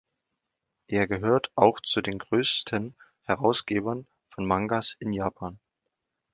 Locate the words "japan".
5.13-5.59